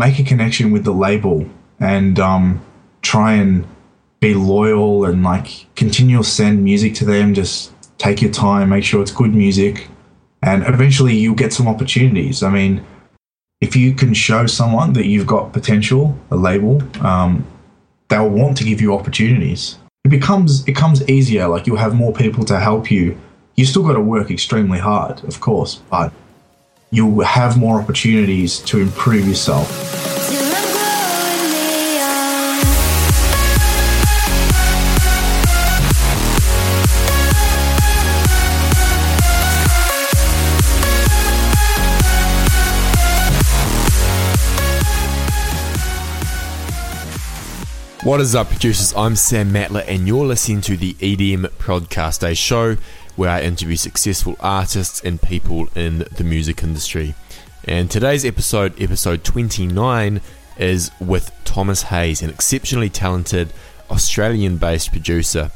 [0.00, 1.46] make a connection with the label
[1.78, 2.64] and um,
[3.02, 3.66] try and
[4.18, 7.34] be loyal and like continue to send music to them.
[7.34, 9.88] Just take your time, make sure it's good music,
[10.42, 12.42] and eventually you'll get some opportunities.
[12.42, 12.82] I mean,
[13.60, 17.46] if you can show someone that you've got potential, a label, um,
[18.08, 19.78] they'll want to give you opportunities.
[20.06, 21.46] It becomes it comes easier.
[21.46, 23.18] Like you'll have more people to help you.
[23.56, 26.10] You still got to work extremely hard, of course, but
[26.90, 29.68] you'll have more opportunities to improve yourself.
[48.02, 48.94] What is up, producers?
[48.96, 52.76] I'm Sam Matla, and you're listening to the EDM Prodcast, a show
[53.16, 57.14] where I interview successful artists and people in the music industry.
[57.64, 60.20] And today's episode, episode 29,
[60.58, 63.52] is with Thomas Hayes, an exceptionally talented
[63.90, 65.50] Australian based producer.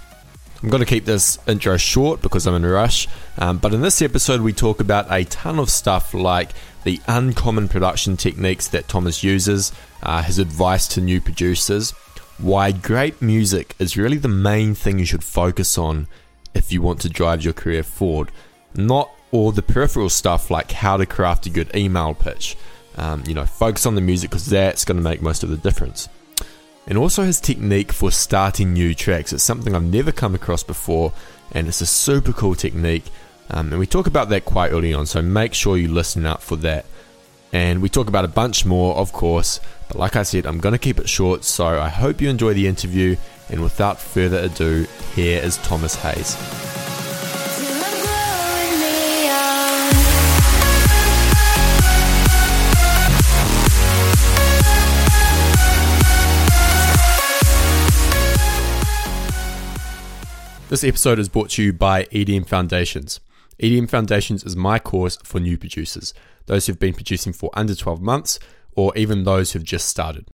[0.63, 3.07] I'm going to keep this intro short because I'm in a rush,
[3.39, 6.51] um, but in this episode, we talk about a ton of stuff like
[6.85, 11.93] the uncommon production techniques that Thomas uses, uh, his advice to new producers
[12.39, 16.09] why great music is really the main thing you should focus on
[16.55, 18.31] if you want to drive your career forward,
[18.75, 22.57] not all the peripheral stuff like how to craft a good email pitch.
[22.97, 25.57] Um, you know, focus on the music because that's going to make most of the
[25.57, 26.09] difference.
[26.87, 29.33] And also his technique for starting new tracks.
[29.33, 31.13] It's something I've never come across before,
[31.53, 33.07] and it's a super cool technique.
[33.51, 36.43] Um, and we talk about that quite early on, so make sure you listen up
[36.43, 36.87] for that.
[37.55, 40.73] And we talk about a bunch more, of course, but like I said, I'm going
[40.73, 43.15] to keep it short, so I hope you enjoy the interview.
[43.49, 46.35] And without further ado, here is Thomas Hayes.
[60.71, 63.21] This episode is brought to you by EDM Foundations.
[63.61, 66.13] EDM Foundations is my course for new producers,
[66.47, 68.39] those who've been producing for under 12 months
[68.73, 70.29] or even those who've just started.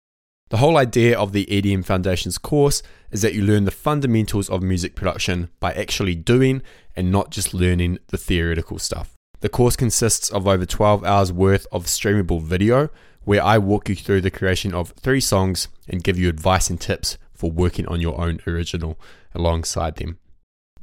[0.49, 4.62] The whole idea of the EDM Foundations course is that you learn the fundamentals of
[4.62, 6.62] music production by actually doing
[6.94, 9.12] and not just learning the theoretical stuff.
[9.41, 12.91] The course consists of over 12 hours worth of streamable video
[13.25, 16.81] where I walk you through the creation of three songs and give you advice and
[16.81, 19.00] tips for working on your own original
[19.34, 20.19] alongside them.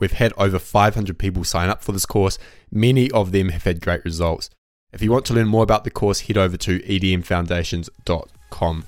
[0.04, 2.38] We've had over 500 people sign up for this course.
[2.70, 4.50] Many of them have had great results.
[4.92, 8.84] If you want to learn more about the course, head over to edmfoundations.com.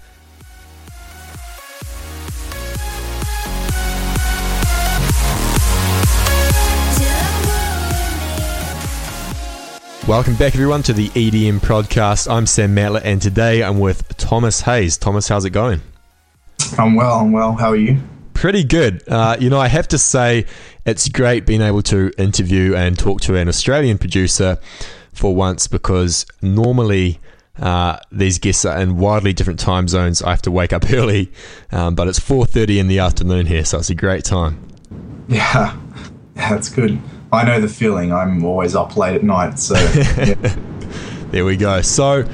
[10.06, 12.30] Welcome back, everyone, to the EDM Prodcast.
[12.30, 14.98] I'm Sam Matla, and today I'm with Thomas Hayes.
[14.98, 15.80] Thomas, how's it going?
[16.78, 17.22] I'm well.
[17.22, 17.54] I'm well.
[17.54, 18.02] How are you?
[18.34, 19.02] Pretty good.
[19.08, 20.46] Uh, you know, I have to say,
[20.86, 24.58] it's great being able to interview and talk to an Australian producer
[25.14, 27.20] for once because normally
[27.60, 30.22] uh, these guests are in wildly different time zones.
[30.22, 31.32] I have to wake up early,
[31.72, 34.62] um, but it's 4:30 in the afternoon here, so it's a great time.
[35.28, 35.76] Yeah,
[36.36, 37.02] that's good.
[37.32, 38.14] I know the feeling.
[38.14, 40.56] I'm always up late at night, so yeah.
[41.32, 41.82] there we go.
[41.82, 42.28] So.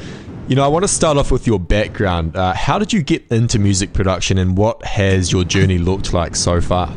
[0.47, 2.35] You know, I want to start off with your background.
[2.35, 6.35] Uh, how did you get into music production and what has your journey looked like
[6.35, 6.93] so far?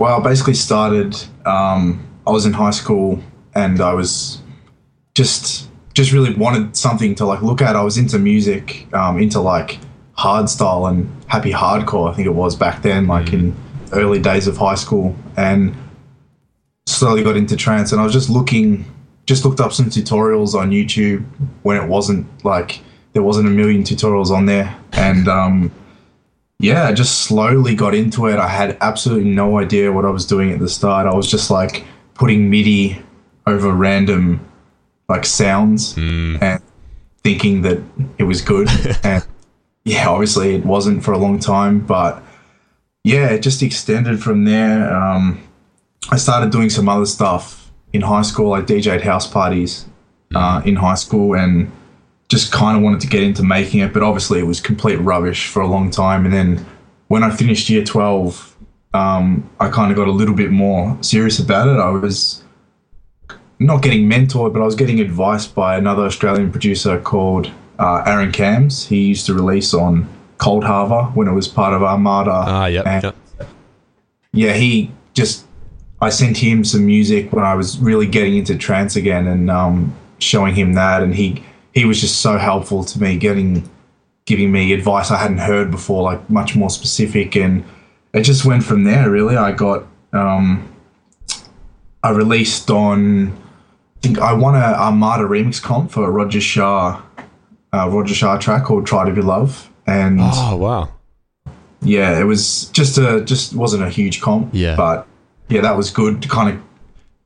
[0.00, 3.22] Well, I basically started, um, I was in high school
[3.54, 4.40] and I was
[5.14, 7.76] just just really wanted something to like look at.
[7.76, 9.78] I was into music, um, into like
[10.16, 12.10] hardstyle and happy hardcore.
[12.10, 13.34] I think it was back then, like mm.
[13.34, 13.56] in
[13.92, 15.76] early days of high school, and
[16.86, 17.92] slowly got into trance.
[17.92, 18.86] And I was just looking,
[19.26, 21.26] just looked up some tutorials on YouTube
[21.60, 22.80] when it wasn't like
[23.12, 25.70] there wasn't a million tutorials on there, and um,
[26.60, 28.38] yeah, I just slowly got into it.
[28.38, 31.06] I had absolutely no idea what I was doing at the start.
[31.06, 33.02] I was just like putting MIDI
[33.46, 34.46] over random
[35.08, 36.40] like sounds mm.
[36.42, 36.62] and
[37.24, 37.82] thinking that
[38.18, 38.68] it was good.
[39.02, 39.26] and
[39.84, 42.22] yeah, obviously it wasn't for a long time, but
[43.04, 44.94] yeah, it just extended from there.
[44.94, 45.42] Um,
[46.10, 48.52] I started doing some other stuff in high school.
[48.52, 49.86] I DJed house parties
[50.34, 51.72] uh, in high school and
[52.30, 55.48] just kind of wanted to get into making it, but obviously it was complete rubbish
[55.48, 56.24] for a long time.
[56.24, 56.64] And then
[57.08, 58.56] when I finished year 12,
[58.94, 61.80] um, I kind of got a little bit more serious about it.
[61.80, 62.44] I was
[63.58, 67.50] not getting mentored, but I was getting advice by another Australian producer called
[67.80, 68.86] uh, Aaron Cams.
[68.86, 72.30] He used to release on Coldharbour when it was part of Armada.
[72.32, 73.16] Ah, yep, yep.
[74.32, 75.46] Yeah, he just.
[76.02, 79.94] I sent him some music when I was really getting into trance again, and um,
[80.18, 81.44] showing him that, and he
[81.80, 83.66] he was just so helpful to me, getting
[84.26, 87.64] giving me advice I hadn't heard before, like much more specific, and
[88.12, 89.10] it just went from there.
[89.10, 90.70] Really, I got um,
[92.02, 93.32] I released on.
[93.32, 97.00] I think I won a Armada remix comp for Roger Shah,
[97.72, 100.90] uh, Roger Shah track called "Try to Be Love," and Oh wow.
[101.80, 104.50] yeah, it was just a just wasn't a huge comp.
[104.52, 104.76] Yeah.
[104.76, 105.06] But
[105.48, 106.62] yeah, that was good to kind of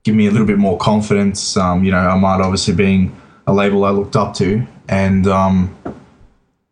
[0.05, 1.57] give me a little bit more confidence.
[1.57, 5.77] Um, you know, Armada obviously being a label I looked up to, and um,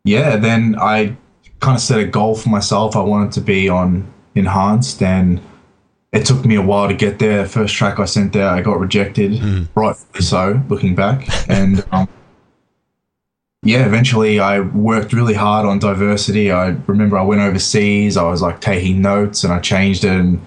[0.04, 1.16] yeah, then I
[1.60, 2.96] kind of set a goal for myself.
[2.96, 5.40] I wanted to be on Enhanced, and
[6.12, 7.46] it took me a while to get there.
[7.46, 11.84] First track I sent there, I got rejected, rightfully so, looking back, and.
[11.92, 12.08] Um,
[13.64, 16.50] yeah, eventually I worked really hard on diversity.
[16.50, 20.44] I remember I went overseas, I was like taking notes and I changed it and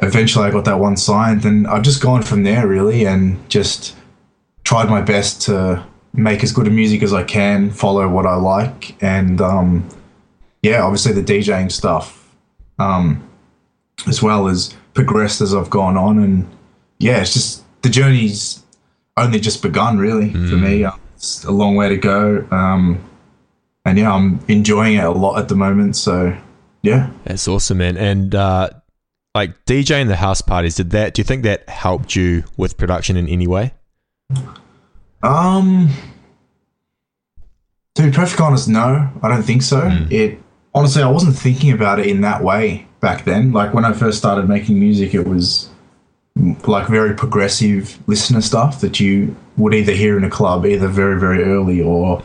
[0.00, 3.94] eventually I got that one signed and I've just gone from there really and just
[4.68, 5.82] tried my best to
[6.12, 9.88] make as good a music as I can, follow what I like and um,
[10.60, 12.34] yeah, obviously the DJing stuff
[12.78, 13.26] um,
[14.06, 16.46] as well as progressed as I've gone on and
[16.98, 18.62] yeah, it's just the journey's
[19.16, 20.84] only just begun really for me.
[20.84, 22.46] Uh, It's a long way to go.
[22.50, 23.02] Um,
[23.86, 25.96] and yeah, I'm enjoying it a lot at the moment.
[25.96, 26.36] So
[26.82, 27.08] yeah.
[27.24, 27.96] That's awesome, man.
[27.96, 28.68] And uh,
[29.34, 31.14] like DJing the house parties, did that?
[31.14, 33.72] Do you think that helped you with production in any way?
[35.22, 35.90] Um,
[37.94, 39.80] to be perfectly honest, no, I don't think so.
[40.10, 40.38] It
[40.74, 43.52] honestly, I wasn't thinking about it in that way back then.
[43.52, 45.68] Like when I first started making music, it was
[46.38, 50.86] mm, like very progressive listener stuff that you would either hear in a club either
[50.86, 52.22] very very early or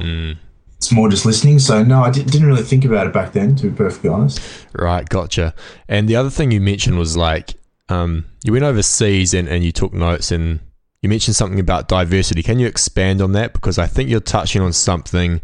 [0.77, 1.57] it's more just listening.
[1.57, 3.56] So no, I di- didn't really think about it back then.
[3.56, 4.39] To be perfectly honest.
[4.73, 5.56] Right, gotcha.
[5.88, 7.56] And the other thing you mentioned was like
[7.89, 10.59] um, you went overseas and, and you took notes and
[11.03, 12.41] you mentioned something about diversity.
[12.41, 13.51] Can you expand on that?
[13.51, 15.41] Because I think you're touching on something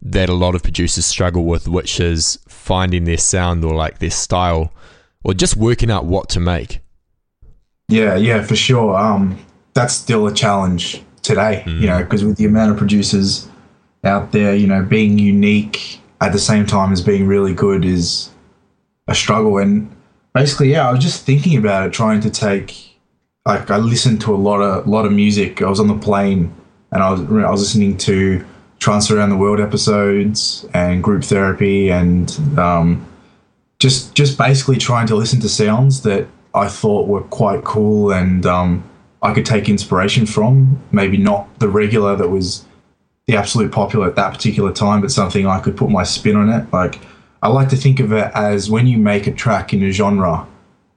[0.00, 4.10] that a lot of producers struggle with, which is finding their sound or like their
[4.10, 4.72] style
[5.22, 6.80] or just working out what to make.
[7.88, 8.96] Yeah, yeah, for sure.
[8.96, 9.38] Um,
[9.74, 13.46] that's still a challenge today, you know, because with the amount of producers
[14.04, 18.30] out there, you know, being unique at the same time as being really good is
[19.06, 19.58] a struggle.
[19.58, 19.94] And
[20.32, 22.93] basically, yeah, I was just thinking about it, trying to take,
[23.46, 25.62] like, I listened to a lot of lot of music.
[25.62, 26.54] I was on the plane,
[26.92, 28.44] and I was I was listening to
[28.78, 33.06] Trance Around the World episodes and Group Therapy, and um,
[33.78, 38.46] just just basically trying to listen to sounds that I thought were quite cool and
[38.46, 38.84] um,
[39.22, 40.80] I could take inspiration from.
[40.92, 42.64] Maybe not the regular that was
[43.26, 46.48] the absolute popular at that particular time, but something I could put my spin on
[46.48, 46.72] it.
[46.72, 47.00] Like
[47.42, 50.46] I like to think of it as when you make a track in a genre,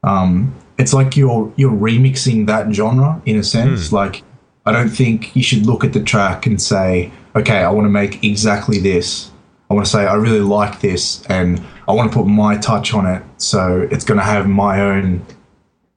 [0.03, 3.91] um, it's like you're you're remixing that genre in a sense.
[3.91, 4.23] Like
[4.65, 7.89] I don't think you should look at the track and say, okay, I want to
[7.89, 9.31] make exactly this.
[9.69, 12.93] I want to say I really like this and I want to put my touch
[12.93, 15.25] on it, so it's going to have my own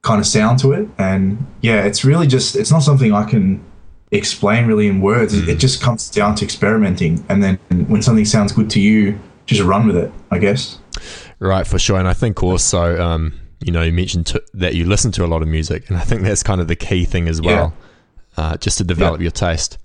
[0.02, 0.88] kind of sound to it.
[0.98, 3.62] And yeah, it's really just it's not something I can
[4.12, 5.34] explain really in words.
[5.34, 9.18] It- It just comes down to experimenting, and then when something sounds good to you,
[9.46, 10.10] just run with it.
[10.30, 10.78] I guess.
[11.38, 11.98] Right, for sure.
[11.98, 15.28] And I think also, um, you know, you mentioned to, that you listen to a
[15.28, 17.74] lot of music, and I think that's kind of the key thing as well,
[18.36, 19.78] uh, just to develop your taste.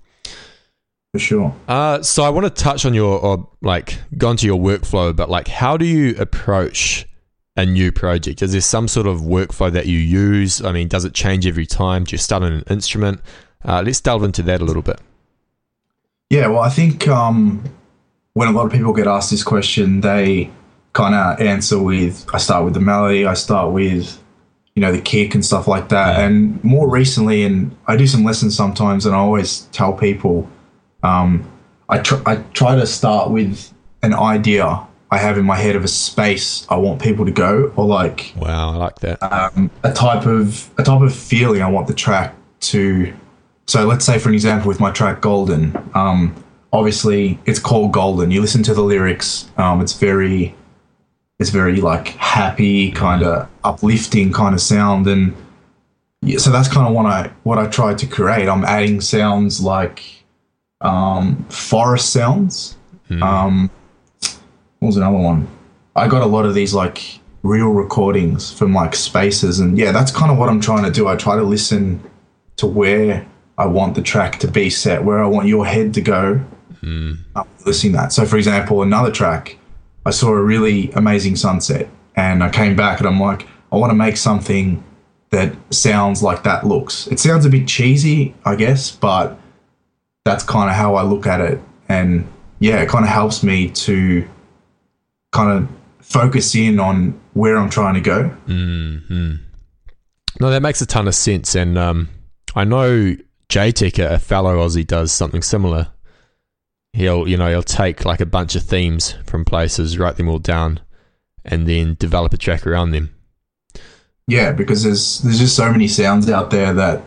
[1.12, 1.54] For sure.
[1.68, 5.30] Uh, so I want to touch on your, or like, go into your workflow, but
[5.30, 7.06] like, how do you approach
[7.56, 8.42] a new project?
[8.42, 10.62] Is there some sort of workflow that you use?
[10.62, 12.04] I mean, does it change every time?
[12.04, 13.20] Do you start on an instrument?
[13.64, 15.00] Uh, let's delve into that a little bit.
[16.28, 17.64] Yeah, well, I think um,
[18.34, 20.50] when a lot of people get asked this question, they
[20.96, 24.18] kind of answer with I start with the melody, I start with
[24.74, 26.20] you know the kick and stuff like that.
[26.20, 30.48] And more recently, and I do some lessons sometimes, and I always tell people
[31.02, 31.30] um,
[31.88, 33.72] I tr- I try to start with
[34.02, 37.72] an idea I have in my head of a space I want people to go,
[37.76, 39.22] or like Wow, I like that.
[39.22, 42.34] um, a type of a type of feeling I want the track
[42.72, 43.12] to.
[43.68, 46.34] So let's say, for an example, with my track "Golden," um,
[46.72, 50.54] obviously it's called "Golden." You listen to the lyrics; um, it's very,
[51.38, 55.34] it's very like happy, kind of uplifting kind of sound, and
[56.22, 58.48] yeah, so that's kind of what I what I tried to create.
[58.48, 60.02] I'm adding sounds like
[60.80, 62.76] um, forest sounds.
[63.22, 63.70] Um,
[64.78, 65.48] what was another one?
[65.94, 70.10] I got a lot of these like real recordings from like spaces, and yeah, that's
[70.10, 71.06] kind of what I'm trying to do.
[71.08, 72.02] I try to listen
[72.56, 73.26] to where
[73.58, 76.40] I want the track to be set, where I want your head to go.
[77.36, 78.12] I'm listening that.
[78.12, 79.58] So, for example, another track,
[80.06, 83.90] I saw a really amazing sunset, and I came back and I'm like, I want
[83.90, 84.84] to make something
[85.30, 87.08] that sounds like that looks.
[87.08, 89.36] It sounds a bit cheesy, I guess, but
[90.24, 92.26] that's kind of how I look at it, and
[92.60, 94.26] yeah, it kind of helps me to
[95.32, 98.30] kind of focus in on where I'm trying to go.
[98.46, 99.34] Mm-hmm.
[100.40, 102.08] No, that makes a ton of sense, and um,
[102.54, 103.16] I know
[103.48, 105.88] Jaytech, a fellow Aussie, does something similar.
[106.96, 110.38] He'll, you know, he'll take like a bunch of themes from places, write them all
[110.38, 110.80] down,
[111.44, 113.14] and then develop a track around them.
[114.26, 117.06] Yeah, because there's there's just so many sounds out there that,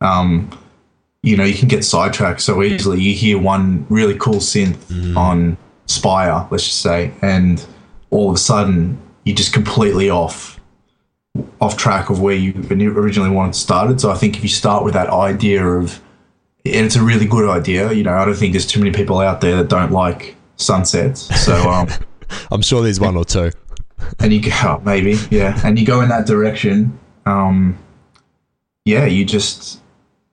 [0.00, 0.50] um,
[1.22, 2.98] you know, you can get sidetracked so easily.
[2.98, 5.14] You hear one really cool synth mm.
[5.14, 7.62] on Spire, let's just say, and
[8.08, 10.58] all of a sudden you're just completely off
[11.60, 14.00] off track of where you originally wanted to start it.
[14.00, 16.00] So I think if you start with that idea of,
[16.64, 19.18] and it's a really good idea, you know, I don't think there's too many people
[19.18, 21.22] out there that don't like sunsets.
[21.44, 21.88] So um,
[22.50, 23.50] I'm sure there's one or two.
[24.18, 26.98] and you go, oh, maybe, yeah, and you go in that direction.
[27.26, 27.78] Um,
[28.84, 29.80] yeah, you just,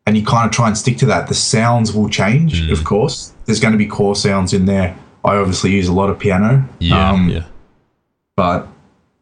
[0.05, 1.27] and you kind of try and stick to that.
[1.27, 2.71] The sounds will change, mm.
[2.71, 3.33] of course.
[3.45, 4.97] There's going to be core sounds in there.
[5.23, 6.67] I obviously use a lot of piano.
[6.79, 7.45] Yeah, um, yeah.
[8.35, 8.67] But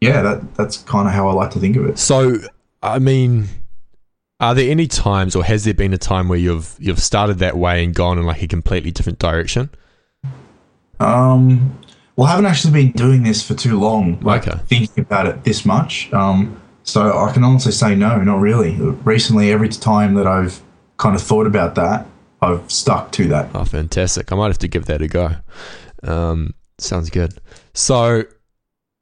[0.00, 1.98] yeah, that that's kind of how I like to think of it.
[1.98, 2.38] So,
[2.82, 3.48] I mean,
[4.38, 7.56] are there any times, or has there been a time where you've you've started that
[7.56, 9.70] way and gone in like a completely different direction?
[11.00, 11.78] Um,
[12.16, 14.58] well, I haven't actually been doing this for too long, like okay.
[14.66, 16.12] thinking about it this much.
[16.12, 18.74] Um, so I can honestly say no, not really.
[18.74, 20.62] Recently, every time that I've
[20.98, 22.06] kind of thought about that,
[22.42, 23.50] I've stuck to that.
[23.54, 24.32] Oh, fantastic!
[24.32, 25.36] I might have to give that a go.
[26.02, 27.38] Um, sounds good.
[27.72, 28.24] So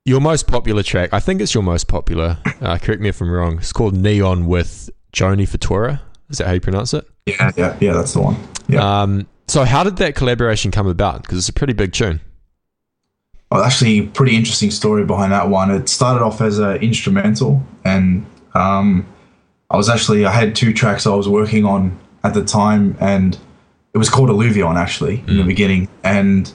[0.05, 2.39] your most popular track, I think it's your most popular.
[2.61, 3.59] Uh, correct me if I'm wrong.
[3.59, 6.01] It's called Neon with Joni Fatora.
[6.29, 7.07] Is that how you pronounce it?
[7.27, 7.93] Yeah, yeah, yeah.
[7.93, 8.37] That's the one.
[8.69, 9.03] Yeah.
[9.03, 11.23] Um, so how did that collaboration come about?
[11.23, 12.21] Because it's a pretty big tune.
[13.51, 15.71] Well, actually, pretty interesting story behind that one.
[15.71, 19.07] It started off as an instrumental, and um,
[19.71, 23.39] I was actually I had two tracks I was working on at the time, and
[23.93, 25.37] it was called Alluvion actually in mm.
[25.37, 25.89] the beginning.
[26.03, 26.53] And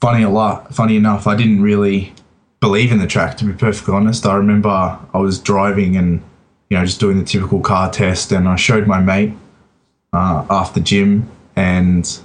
[0.00, 2.14] funny a lot, funny enough, I didn't really
[2.60, 3.36] believe in the track.
[3.38, 6.22] To be perfectly honest, I remember I was driving and
[6.70, 9.34] you know just doing the typical car test, and I showed my mate
[10.12, 12.18] uh, after gym, and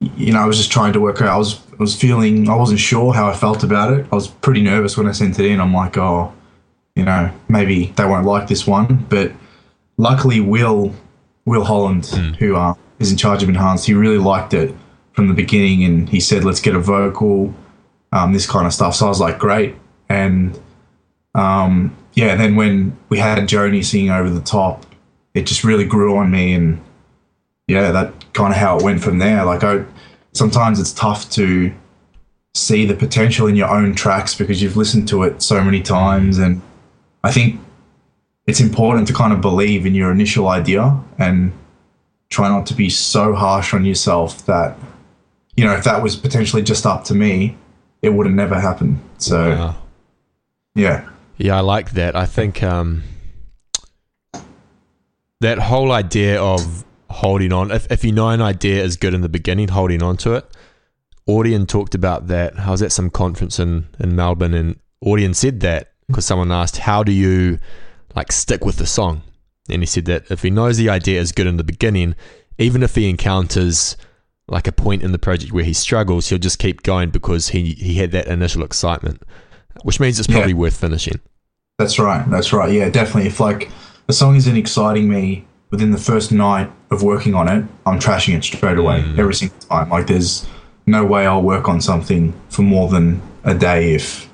[0.00, 1.28] you know I was just trying to work out.
[1.28, 4.06] I was I was feeling I wasn't sure how I felt about it.
[4.12, 5.60] I was pretty nervous when I sent it in.
[5.60, 6.32] I'm like, oh,
[6.94, 9.32] you know, maybe they won't like this one, but
[9.96, 10.92] luckily Will
[11.44, 12.36] Will Holland, mm.
[12.36, 14.74] who uh, is in charge of Enhanced, he really liked it
[15.12, 17.54] from the beginning, and he said, let's get a vocal
[18.12, 18.94] um, this kind of stuff.
[18.94, 19.74] So I was like, great.
[20.08, 20.58] And
[21.34, 24.86] um, yeah, then when we had Joni singing over the top,
[25.34, 26.54] it just really grew on me.
[26.54, 26.82] And
[27.68, 29.44] yeah, that kind of how it went from there.
[29.44, 29.84] Like, I
[30.32, 31.72] sometimes it's tough to
[32.54, 36.38] see the potential in your own tracks because you've listened to it so many times.
[36.38, 36.62] And
[37.22, 37.60] I think
[38.46, 41.52] it's important to kind of believe in your initial idea and
[42.30, 44.78] try not to be so harsh on yourself that,
[45.54, 47.58] you know, if that was potentially just up to me,
[48.00, 49.00] it would have never happened.
[49.18, 49.76] So, wow.
[50.74, 51.10] yeah.
[51.38, 52.16] Yeah, I like that.
[52.16, 53.02] I think um,
[55.40, 59.20] that whole idea of holding on, if, if you know an idea is good in
[59.20, 60.46] the beginning, holding on to it.
[61.28, 62.58] Audien talked about that.
[62.58, 66.78] I was at some conference in, in Melbourne and Audien said that because someone asked,
[66.78, 67.58] How do you
[68.14, 69.22] like stick with the song?
[69.68, 72.14] And he said that if he knows the idea is good in the beginning,
[72.58, 73.96] even if he encounters
[74.48, 77.72] like a point in the project where he struggles, he'll just keep going because he
[77.72, 79.22] he had that initial excitement,
[79.84, 80.58] which means it's probably yeah.
[80.58, 81.20] worth finishing.
[81.78, 82.28] That's right.
[82.30, 82.72] That's right.
[82.72, 83.28] Yeah, definitely.
[83.28, 83.70] If like
[84.08, 88.36] a song isn't exciting me within the first night of working on it, I'm trashing
[88.36, 89.18] it straight away mm.
[89.18, 89.90] every single time.
[89.90, 90.46] Like there's
[90.86, 94.28] no way I'll work on something for more than a day if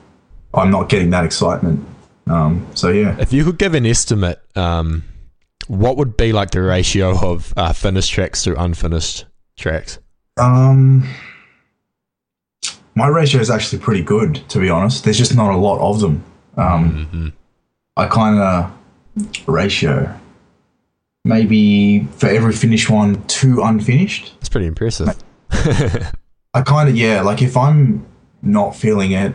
[0.54, 1.84] I'm not getting that excitement.
[2.26, 3.16] Um, so yeah.
[3.18, 5.02] If you could give an estimate, um,
[5.66, 9.24] what would be like the ratio of uh, finished tracks to unfinished
[9.56, 9.98] tracks?
[10.36, 11.08] Um,
[12.94, 15.04] my ratio is actually pretty good, to be honest.
[15.04, 16.24] There's just not a lot of them.
[16.56, 17.28] Um, mm-hmm.
[17.96, 20.18] I kind of ratio
[21.24, 24.34] maybe for every finished one, two unfinished.
[24.40, 25.16] That's pretty impressive.
[26.54, 28.04] I kind of yeah, like if I'm
[28.42, 29.34] not feeling it,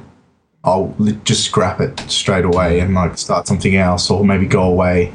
[0.63, 5.13] I'll just scrap it straight away and like start something else, or maybe go away.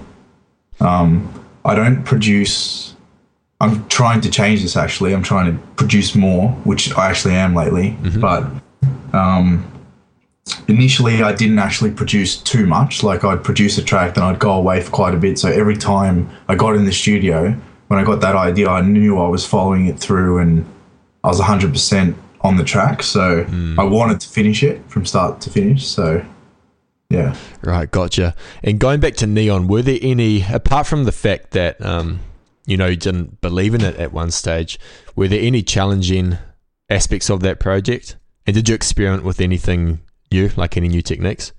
[0.80, 2.91] Um, I don't produce
[3.62, 5.14] I'm trying to change this actually.
[5.14, 7.96] I'm trying to produce more, which I actually am lately.
[8.02, 8.20] Mm-hmm.
[8.20, 8.42] But
[9.16, 9.64] um,
[10.66, 13.04] initially, I didn't actually produce too much.
[13.04, 15.38] Like I'd produce a track, then I'd go away for quite a bit.
[15.38, 17.52] So every time I got in the studio,
[17.86, 20.66] when I got that idea, I knew I was following it through, and
[21.22, 23.04] I was 100% on the track.
[23.04, 23.78] So mm.
[23.78, 25.86] I wanted to finish it from start to finish.
[25.86, 26.24] So
[27.10, 27.36] yeah.
[27.62, 28.34] Right, gotcha.
[28.64, 32.18] And going back to Neon, were there any apart from the fact that um,
[32.66, 34.78] you know you didn't believe in it at one stage.
[35.16, 36.38] Were there any challenging
[36.88, 38.16] aspects of that project?
[38.46, 40.00] And did you experiment with anything
[40.30, 41.52] new, like any new techniques?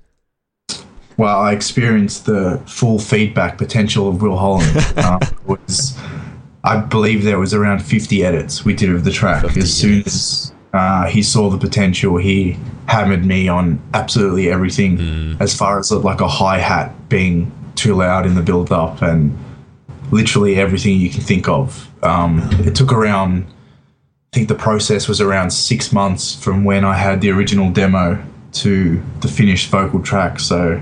[1.18, 4.76] Well, I experienced the full feedback potential of Will Holland.
[4.98, 5.98] uh, was,
[6.64, 9.44] I believe there was around 50 edits we did of the track.
[9.56, 12.58] As soon as uh, he saw the potential, he
[12.88, 15.42] hammered me on absolutely everything mm.
[15.42, 19.38] as far as like a hi hat being too loud in the build up and
[20.14, 21.90] literally everything you can think of.
[22.04, 26.96] Um, it took around, I think the process was around six months from when I
[26.96, 30.40] had the original demo to the finished vocal track.
[30.40, 30.82] So,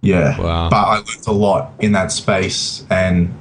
[0.00, 0.40] yeah.
[0.40, 0.70] Wow.
[0.70, 2.86] But I learned a lot in that space.
[2.88, 3.34] And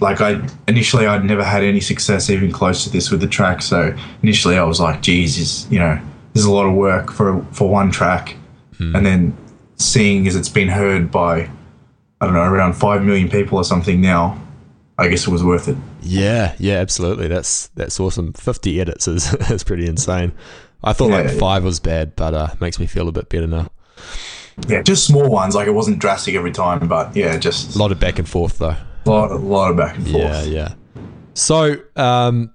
[0.00, 3.62] like, I initially, I'd never had any success even close to this with the track.
[3.62, 5.98] So, initially, I was like, Jesus, you know,
[6.34, 8.36] there's a lot of work for, for one track.
[8.76, 8.96] Hmm.
[8.96, 9.36] And then
[9.76, 11.48] seeing as it's been heard by
[12.24, 14.40] I don't know around five million people or something now,
[14.96, 15.76] I guess it was worth it.
[16.00, 17.28] Yeah, yeah, absolutely.
[17.28, 18.32] That's that's awesome.
[18.32, 20.32] Fifty edits is is pretty insane.
[20.82, 21.66] I thought yeah, like five yeah.
[21.66, 23.68] was bad, but uh, makes me feel a bit better now.
[24.68, 25.54] Yeah, just small ones.
[25.54, 28.58] Like it wasn't drastic every time, but yeah, just a lot of back and forth
[28.58, 28.76] though.
[29.06, 30.24] A lot, a lot of back and forth.
[30.24, 30.74] Yeah, yeah.
[31.34, 32.54] So, um,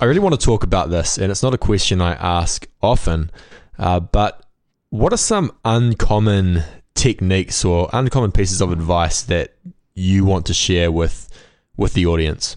[0.00, 3.30] I really want to talk about this, and it's not a question I ask often,
[3.78, 4.44] uh, but
[4.90, 9.54] what are some uncommon techniques or uncommon pieces of advice that
[9.94, 11.28] you want to share with
[11.76, 12.56] with the audience?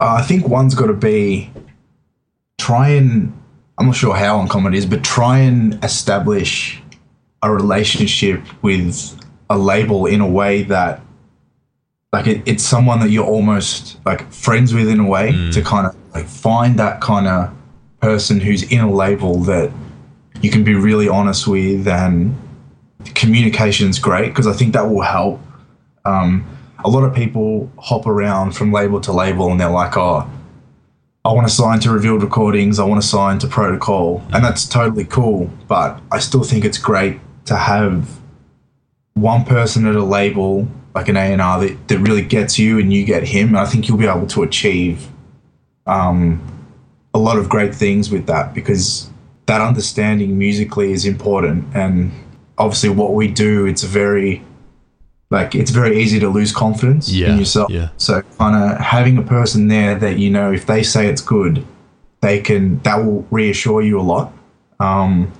[0.00, 1.50] Uh, I think one's got to be
[2.58, 3.32] try and
[3.78, 6.82] I'm not sure how uncommon it is, but try and establish
[7.42, 9.18] a relationship with
[9.50, 11.00] a label in a way that
[12.12, 15.52] like it, it's someone that you're almost like friends with in a way mm.
[15.52, 17.54] to kind of like find that kind of
[18.00, 19.70] person who's in a label that
[20.40, 22.36] you can be really honest with and
[23.16, 25.40] communication is great because I think that will help.
[26.04, 26.46] Um,
[26.84, 30.30] a lot of people hop around from label to label and they're like, oh,
[31.24, 34.64] I want to sign to Revealed Recordings, I want to sign to Protocol, and that's
[34.64, 35.50] totally cool.
[35.66, 38.20] But I still think it's great to have
[39.14, 43.04] one person at a label like an A&R that, that really gets you and you
[43.04, 43.48] get him.
[43.48, 45.08] And I think you'll be able to achieve
[45.86, 46.40] um,
[47.12, 49.10] a lot of great things with that because
[49.44, 52.12] that understanding musically is important and
[52.58, 54.42] obviously what we do it's very
[55.30, 57.88] like it's very easy to lose confidence yeah, in yourself yeah.
[57.96, 61.64] so kind of having a person there that you know if they say it's good
[62.20, 64.32] they can that will reassure you a lot
[64.80, 65.32] um,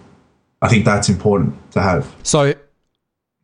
[0.63, 2.53] i think that's important to have so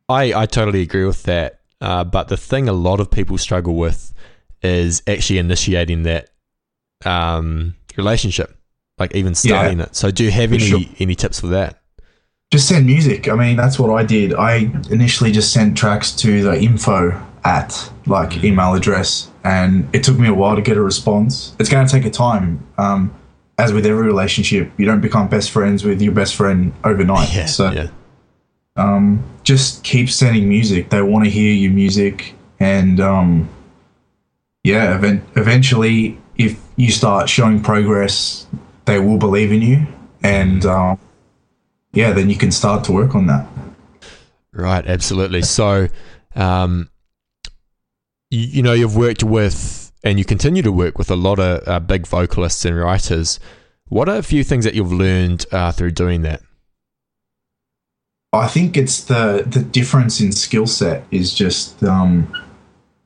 [0.09, 3.75] i i totally agree with that uh, but the thing a lot of people struggle
[3.75, 4.13] with
[4.61, 6.29] is actually initiating that
[7.05, 8.57] um, relationship
[8.97, 9.95] like even starting yeah, it.
[9.95, 10.79] So do you have any sure.
[10.99, 11.81] any tips for that?
[12.53, 13.27] Just send music.
[13.27, 14.35] I mean, that's what I did.
[14.35, 20.19] I initially just sent tracks to the info at like email address, and it took
[20.19, 21.55] me a while to get a response.
[21.57, 22.63] It's going to take a time.
[22.77, 23.11] Um,
[23.57, 27.33] as with every relationship, you don't become best friends with your best friend overnight.
[27.35, 27.87] Yeah, so, yeah.
[28.75, 30.91] Um, just keep sending music.
[30.91, 33.49] They want to hear your music, and um,
[34.63, 38.45] yeah, event- eventually, if you start showing progress,
[38.85, 39.87] they will believe in you,
[40.21, 40.99] and um,
[41.93, 43.47] yeah, then you can start to work on that.
[44.51, 45.41] Right, absolutely.
[45.43, 45.87] So,
[46.35, 46.89] um,
[48.29, 51.67] you, you, know, you've worked with and you continue to work with a lot of
[51.67, 53.39] uh, big vocalists and writers.
[53.87, 56.41] What are a few things that you've learned uh, through doing that?
[58.33, 62.33] I think it's the the difference in skill set is just um,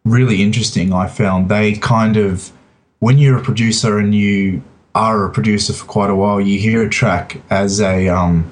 [0.05, 0.93] really interesting.
[0.93, 2.53] I found they kind of
[2.99, 4.63] when you're a producer and you
[4.95, 8.49] are a producer for quite a while, you hear a track as a um,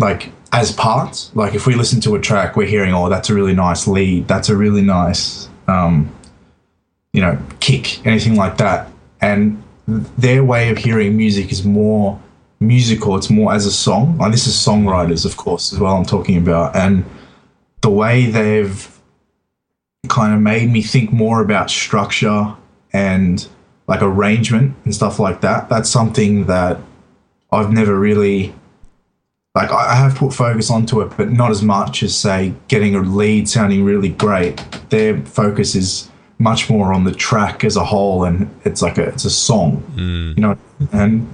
[0.00, 1.30] like as parts.
[1.34, 4.26] Like if we listen to a track, we're hearing, oh, that's a really nice lead,
[4.26, 6.12] that's a really nice, um,
[7.12, 8.88] you know, kick, anything like that.
[9.20, 12.20] And their way of hearing music is more
[12.58, 13.16] musical.
[13.16, 14.18] It's more as a song.
[14.18, 15.96] Like this is songwriters, of course, as well.
[15.96, 17.04] I'm talking about, and
[17.82, 18.98] the way they've
[20.08, 22.54] kind of made me think more about structure
[22.92, 23.46] and
[23.86, 25.68] like arrangement and stuff like that.
[25.68, 26.78] That's something that
[27.52, 28.54] I've never really
[29.54, 33.00] like I have put focus onto it, but not as much as say getting a
[33.00, 34.56] lead sounding really great.
[34.90, 36.08] Their focus is
[36.38, 39.82] much more on the track as a whole, and it's like a it's a song,
[39.96, 40.36] mm.
[40.36, 40.56] you know,
[40.92, 41.28] and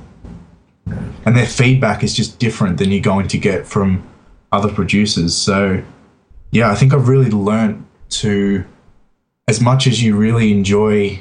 [1.25, 4.03] and their feedback is just different than you're going to get from
[4.51, 5.35] other producers.
[5.35, 5.83] So
[6.53, 8.65] yeah, I think I've really learned to
[9.49, 11.21] as much as you really enjoy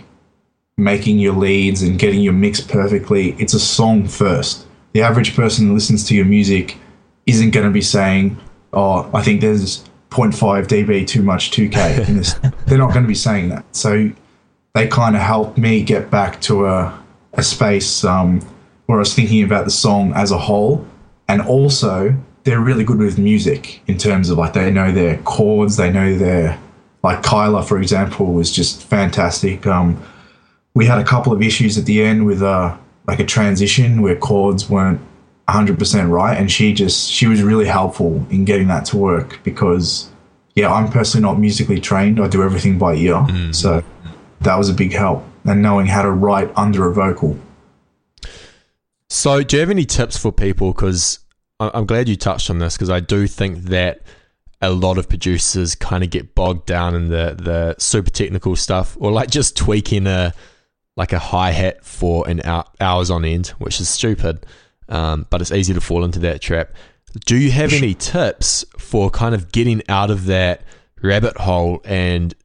[0.77, 4.65] making your leads and getting your mix perfectly, it's a song first.
[4.93, 6.77] The average person listens to your music
[7.25, 8.37] isn't going to be saying,
[8.73, 9.83] "Oh, I think there's
[10.15, 12.07] 0.5 dB too much 2K.
[12.07, 12.33] in this.
[12.65, 13.65] They're not going to be saying that.
[13.75, 14.11] So
[14.73, 18.39] they kind of helped me get back to a, a space um,
[18.85, 20.87] where I was thinking about the song as a whole.
[21.27, 25.77] And also, they're really good with music in terms of like they know their chords,
[25.77, 26.59] they know their
[27.03, 29.67] like Kyler, for example, was just fantastic.
[29.67, 30.01] Um,
[30.73, 32.75] we had a couple of issues at the end with uh,
[33.07, 35.01] like a transition where chords weren't
[35.47, 40.09] 100% right, and she just she was really helpful in getting that to work because
[40.55, 42.19] yeah, I'm personally not musically trained.
[42.19, 43.53] I do everything by ear, mm.
[43.53, 43.83] so
[44.41, 47.37] that was a big help, and knowing how to write under a vocal.
[49.09, 50.73] So, do you have any tips for people?
[50.73, 51.19] Because
[51.59, 54.01] I'm glad you touched on this because I do think that
[54.61, 58.97] a lot of producers kind of get bogged down in the the super technical stuff
[58.99, 60.33] or like just tweaking a
[60.97, 64.45] like a hi hat for an hour, hours on end, which is stupid.
[64.89, 66.71] Um, but it's easy to fall into that trap.
[67.25, 70.61] Do you have any tips for kind of getting out of that
[71.01, 72.35] rabbit hole and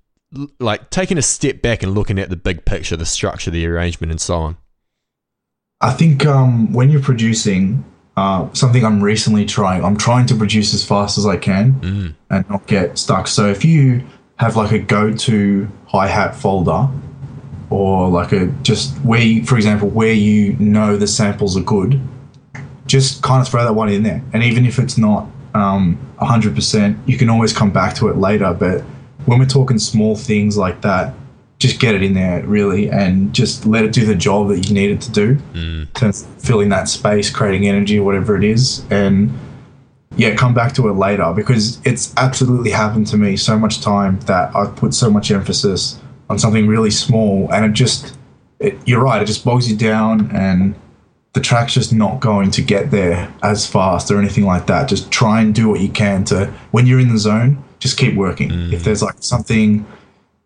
[0.59, 4.11] like taking a step back and looking at the big picture, the structure, the arrangement,
[4.11, 4.57] and so on?
[5.81, 7.85] I think um, when you're producing,
[8.17, 9.85] uh, something I'm recently trying.
[9.85, 12.15] I'm trying to produce as fast as I can mm.
[12.29, 13.27] and not get stuck.
[13.27, 16.89] So if you have like a go-to hi hat folder,
[17.71, 22.01] or like a just where, you, for example, where you know the samples are good,
[22.91, 24.21] just kind of throw that one in there.
[24.33, 28.53] And even if it's not um, 100%, you can always come back to it later.
[28.53, 28.81] But
[29.27, 31.15] when we're talking small things like that,
[31.61, 34.75] just get it in there really and just let it do the job that you
[34.75, 36.43] need it to do mm.
[36.43, 39.31] filling that space creating energy whatever it is and
[40.17, 44.19] yeah come back to it later because it's absolutely happened to me so much time
[44.21, 46.01] that i've put so much emphasis
[46.31, 48.17] on something really small and it just
[48.59, 50.75] it, you're right it just bogs you down and
[51.33, 55.11] the track's just not going to get there as fast or anything like that just
[55.11, 58.51] try and do what you can to when you're in the zone just keep working
[58.51, 58.73] mm.
[58.73, 59.87] if there's like something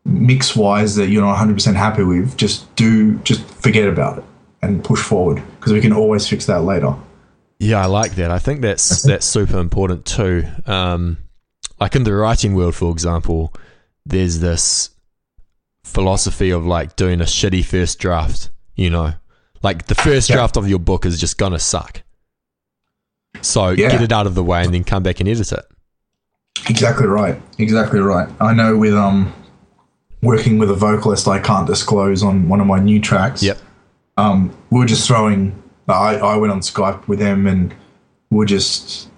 [0.04, 4.24] mix wise that you're not 100% happy with, just do, just forget about it
[4.62, 6.94] and push forward because we can always fix that later.
[7.58, 8.30] Yeah, I like that.
[8.30, 10.44] I think that's that's super important too.
[10.66, 11.18] Um,
[11.80, 13.54] like in the writing world, for example,
[14.04, 14.90] there's this
[15.84, 18.50] philosophy of like doing a shitty first draft.
[18.74, 19.14] You know,
[19.64, 20.36] like the first yeah.
[20.36, 22.02] draft of your book is just gonna suck.
[23.40, 23.90] So yeah.
[23.90, 25.64] get it out of the way and then come back and edit it.
[26.68, 27.40] Exactly right.
[27.58, 28.28] Exactly right.
[28.40, 29.34] I know with um
[30.22, 33.42] working with a vocalist I can't disclose on one of my new tracks.
[33.42, 33.58] Yep.
[34.16, 35.60] Um, we were just throwing.
[35.88, 37.74] I, I went on Skype with them and
[38.30, 39.10] we are just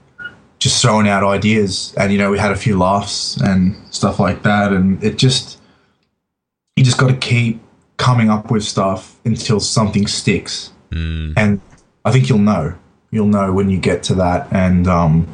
[0.58, 4.42] just throwing out ideas, and you know we had a few laughs and stuff like
[4.42, 5.60] that, and it just
[6.76, 7.60] you just got to keep
[7.96, 11.32] coming up with stuff until something sticks, mm.
[11.36, 11.60] and
[12.04, 12.74] I think you'll know.
[13.10, 15.28] You'll know when you get to that, and um,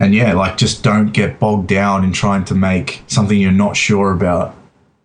[0.00, 3.76] and yeah, like just don't get bogged down in trying to make something you're not
[3.76, 4.54] sure about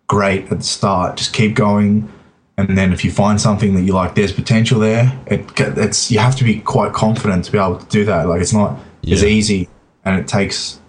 [0.08, 1.16] great at the start.
[1.16, 2.12] Just keep going,
[2.56, 5.18] and then if you find something that you like, there's potential there.
[5.26, 8.28] It, it's you have to be quite confident to be able to do that.
[8.28, 9.14] Like it's not yeah.
[9.14, 9.68] as easy,
[10.04, 10.80] and it takes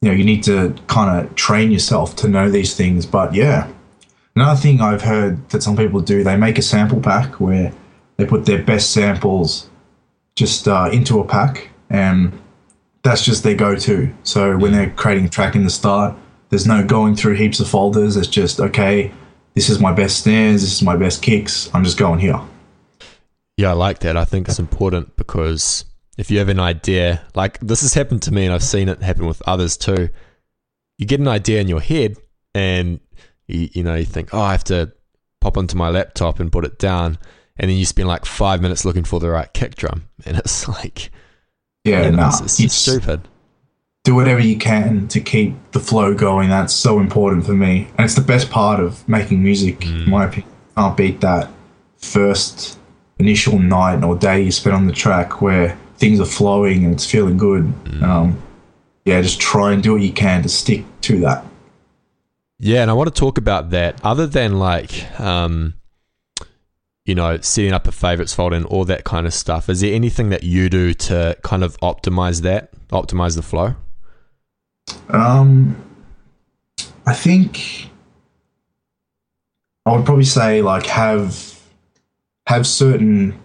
[0.00, 3.04] you know you need to kind of train yourself to know these things.
[3.04, 3.70] But yeah,
[4.34, 7.72] another thing I've heard that some people do, they make a sample pack where
[8.16, 9.68] they put their best samples
[10.36, 12.38] just uh, into a pack and
[13.02, 14.12] that's just their go-to.
[14.22, 16.16] So when they're creating a track in the start,
[16.50, 18.16] there's no going through heaps of folders.
[18.16, 19.12] It's just okay.
[19.54, 20.62] This is my best snares.
[20.62, 21.70] This is my best kicks.
[21.74, 22.40] I'm just going here.
[23.56, 24.16] Yeah, I like that.
[24.16, 25.84] I think it's important because
[26.16, 29.02] if you have an idea, like this has happened to me, and I've seen it
[29.02, 30.08] happen with others too.
[30.98, 32.16] You get an idea in your head,
[32.54, 33.00] and
[33.52, 34.92] you, you know you think, oh, I have to
[35.40, 37.18] pop onto my laptop and put it down,
[37.56, 40.68] and then you spend like five minutes looking for the right kick drum, and it's
[40.68, 41.10] like
[41.84, 43.28] yeah, no, nah, it's, it's stupid.
[44.04, 46.48] Do whatever you can to keep the flow going.
[46.48, 49.80] That's so important for me, and it's the best part of making music.
[49.80, 50.04] Mm.
[50.04, 51.50] In my opinion, can't beat that
[51.96, 52.78] first
[53.18, 57.08] initial night or day you spend on the track where things are flowing and it's
[57.08, 57.64] feeling good.
[57.84, 58.02] Mm.
[58.02, 58.42] Um,
[59.04, 61.44] yeah, just try and do what you can to stick to that.
[62.64, 64.00] Yeah, and I want to talk about that.
[64.04, 65.74] Other than like, um,
[67.04, 69.68] you know, setting up a favorites folder and all that kind of stuff.
[69.68, 73.74] Is there anything that you do to kind of optimize that, optimize the flow?
[75.08, 75.74] Um,
[77.04, 77.90] I think
[79.84, 81.60] I would probably say like have
[82.46, 83.40] have certain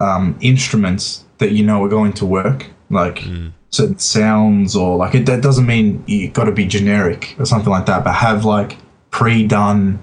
[0.00, 3.52] um, instruments that you know are going to work, like mm.
[3.72, 5.26] Certain sounds or like it.
[5.26, 8.76] That doesn't mean you've got to be generic or something like that, but have like
[9.10, 9.98] pre-done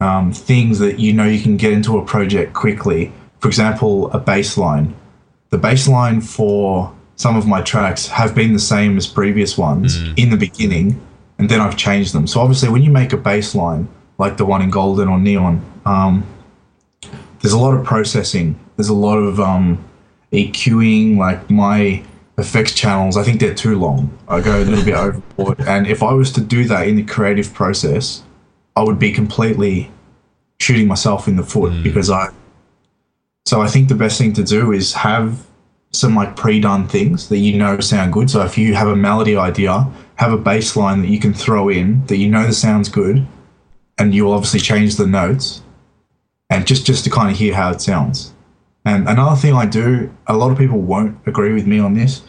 [0.00, 3.12] um, things that you know you can get into a project quickly.
[3.40, 4.94] For example, a bass line.
[5.50, 9.98] The bass line for some of my tracks have been the same as previous ones
[9.98, 10.18] Mm.
[10.18, 11.00] in the beginning,
[11.38, 12.26] and then I've changed them.
[12.26, 15.62] So obviously, when you make a bass line like the one in Golden or Neon,
[15.84, 16.24] um,
[17.40, 18.58] there's a lot of processing.
[18.76, 19.82] There's a lot of um,
[20.32, 21.16] EQing.
[21.16, 22.02] Like my
[22.38, 24.16] effects channels, I think they're too long.
[24.28, 25.60] I go a little bit overboard.
[25.60, 28.22] And if I was to do that in the creative process,
[28.74, 29.90] I would be completely
[30.60, 31.82] shooting myself in the foot hmm.
[31.82, 32.30] because I.
[33.46, 35.46] So I think the best thing to do is have
[35.92, 38.28] some like pre-done things that you know sound good.
[38.28, 41.68] So if you have a melody idea, have a bass line that you can throw
[41.68, 43.26] in that you know that sounds good,
[43.98, 45.62] and you'll obviously change the notes,
[46.50, 48.32] and just just to kind of hear how it sounds.
[48.86, 52.22] And another thing I do, a lot of people won't agree with me on this,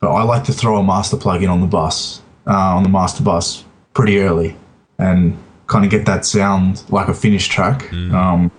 [0.00, 2.88] but I like to throw a master plug in on the bus, uh, on the
[2.88, 4.56] master bus pretty early,
[4.98, 7.92] and kind of get that sound like a finished track.
[7.92, 8.50] Um,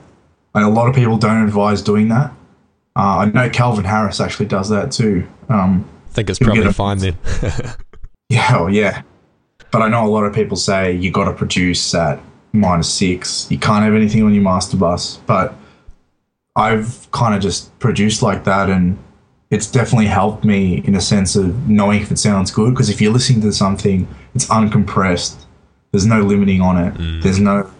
[0.53, 2.31] and a lot of people don't advise doing that.
[2.97, 5.25] Uh, I know Calvin Harris actually does that too.
[5.49, 7.17] Um, I think it's probably a- fine then.
[8.29, 9.01] yeah, well, yeah.
[9.71, 12.19] But I know a lot of people say you got to produce at
[12.53, 13.49] minus six.
[13.49, 15.17] You can't have anything on your master bus.
[15.25, 15.53] But
[16.55, 18.97] I've kind of just produced like that, and
[19.49, 22.71] it's definitely helped me in a sense of knowing if it sounds good.
[22.71, 25.45] Because if you're listening to something, it's uncompressed.
[25.91, 27.21] There's no limiting on it.
[27.21, 27.71] There's no.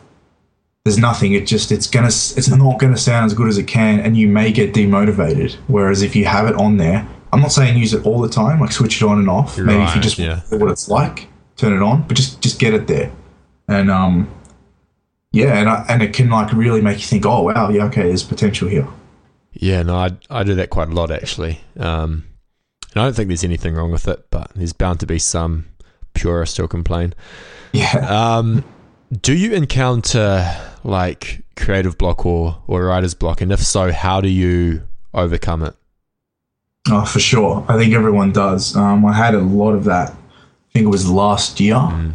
[0.83, 1.33] There's nothing.
[1.33, 4.27] It just it's gonna it's not gonna sound as good as it can, and you
[4.27, 5.53] may get demotivated.
[5.67, 8.59] Whereas if you have it on there, I'm not saying use it all the time,
[8.59, 9.57] like switch it on and off.
[9.57, 10.41] Maybe if you just yeah.
[10.51, 13.11] know what it's like, turn it on, but just just get it there,
[13.67, 14.29] and um,
[15.35, 18.03] yeah, and I, and it can like really make you think, oh wow, yeah, okay,
[18.03, 18.87] there's potential here.
[19.51, 21.59] Yeah, no, I, I do that quite a lot actually.
[21.77, 22.25] Um,
[22.93, 25.65] and I don't think there's anything wrong with it, but there's bound to be some
[26.13, 27.13] purists who'll complain.
[27.73, 27.97] Yeah,
[28.37, 28.63] Um,
[29.21, 30.49] do you encounter
[30.85, 33.41] like creative block or, or writer's block?
[33.41, 35.75] And if so, how do you overcome it?
[36.91, 37.65] oh for sure.
[37.67, 38.75] I think everyone does.
[38.75, 40.11] Um, I had a lot of that.
[40.11, 41.75] I think it was last year.
[41.75, 42.13] Mm.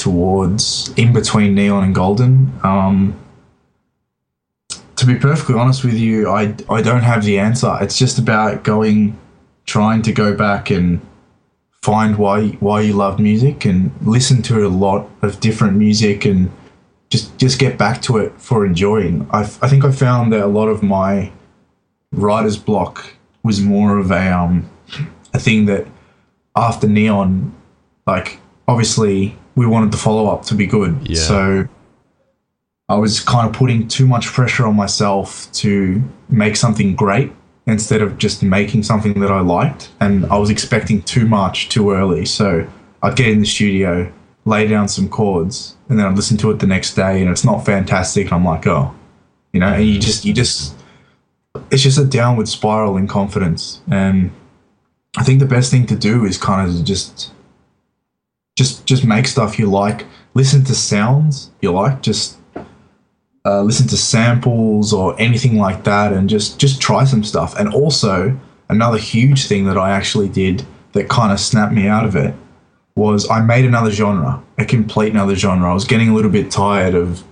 [0.00, 2.52] Towards in between neon and golden.
[2.64, 3.18] Um,
[4.96, 7.76] to be perfectly honest with you, I, I don't have the answer.
[7.80, 9.18] It's just about going,
[9.64, 11.00] trying to go back and
[11.82, 16.50] find why why you love music and listen to a lot of different music and
[17.08, 19.26] just just get back to it for enjoying.
[19.30, 21.32] I I think I found that a lot of my
[22.12, 24.68] writer's block was more of a um
[25.32, 25.86] a thing that
[26.54, 27.54] after neon
[28.06, 30.96] like obviously we wanted the follow up to be good.
[31.08, 31.20] Yeah.
[31.20, 31.68] So
[32.88, 37.32] I was kind of putting too much pressure on myself to make something great
[37.66, 39.90] instead of just making something that I liked.
[40.00, 42.24] And I was expecting too much too early.
[42.24, 42.66] So
[43.02, 44.12] I'd get in the studio,
[44.44, 47.44] lay down some chords, and then I'd listen to it the next day and it's
[47.44, 48.26] not fantastic.
[48.26, 48.94] And I'm like, oh,
[49.52, 50.02] you know, and you mm.
[50.02, 50.74] just, you just,
[51.70, 53.80] it's just a downward spiral in confidence.
[53.90, 54.32] And
[55.16, 57.32] I think the best thing to do is kind of just
[58.60, 60.06] just just make stuff you like.
[60.34, 62.02] Listen to sounds you like.
[62.02, 62.36] Just
[63.46, 67.58] uh, listen to samples or anything like that, and just just try some stuff.
[67.58, 72.04] And also another huge thing that I actually did that kind of snapped me out
[72.04, 72.34] of it
[72.96, 75.70] was I made another genre, a complete another genre.
[75.70, 77.24] I was getting a little bit tired of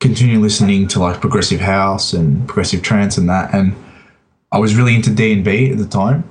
[0.00, 3.76] continuing listening to like progressive house and progressive trance and that, and
[4.50, 6.28] I was really into D and B at the time.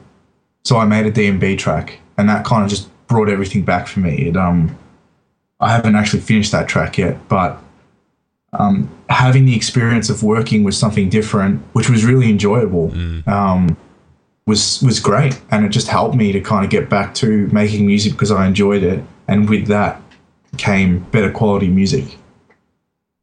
[0.65, 4.00] So I made a D&B track, and that kind of just brought everything back for
[4.00, 4.30] me.
[4.30, 4.78] It, um,
[5.60, 7.62] I haven't actually finished that track yet, but
[8.54, 12.91] um, having the experience of working with something different, which was really enjoyable,
[13.28, 13.78] um,
[14.46, 17.86] was was great, and it just helped me to kind of get back to making
[17.86, 20.02] music because I enjoyed it, and with that
[20.58, 22.18] came better quality music.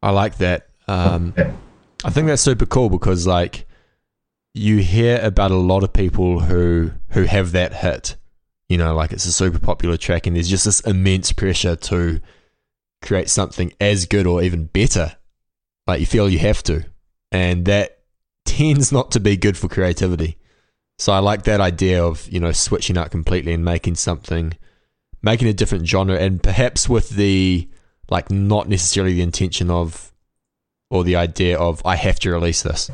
[0.03, 0.69] I like that.
[0.89, 1.33] Um,
[2.05, 3.67] I think that's super cool because like
[4.55, 8.17] you hear about a lot of people who who have that hit.
[8.73, 12.21] You know, like it's a super popular track, and there's just this immense pressure to
[13.03, 15.15] create something as good or even better.
[15.87, 16.87] Like you feel you have to,
[17.31, 17.99] and that
[18.47, 20.39] tends not to be good for creativity.
[20.99, 24.55] So I like that idea of you know switching out completely and making something,
[25.21, 27.69] making a different genre, and perhaps with the
[28.09, 30.15] like not necessarily the intention of
[30.89, 32.91] or the idea of I have to release this.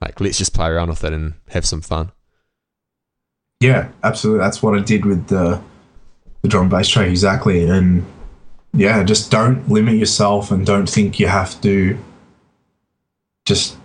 [0.00, 2.12] Like let's just play around with it and have some fun.
[3.60, 4.44] Yeah, absolutely.
[4.44, 5.60] That's what I did with the
[6.42, 7.64] the drum bass track exactly.
[7.64, 8.04] And
[8.72, 11.98] yeah, just don't limit yourself and don't think you have to
[13.44, 13.76] just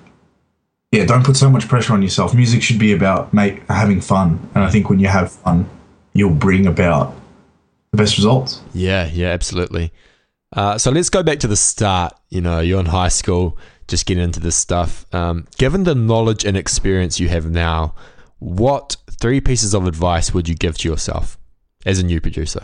[0.92, 2.36] yeah, don't put so much pressure on yourself.
[2.36, 4.48] Music should be about make having fun.
[4.54, 5.68] And I think when you have fun,
[6.14, 7.16] you'll bring about
[7.90, 8.62] the best results.
[8.74, 9.92] Yeah, yeah, absolutely.
[10.56, 12.14] Uh, so let's go back to the start.
[12.30, 13.58] You know, you're in high school,
[13.88, 15.08] just getting into this stuff.
[15.16, 17.96] Um, given the knowledge and experience you have now,
[18.38, 21.40] what three pieces of advice would you give to yourself
[21.86, 22.64] as a new producer?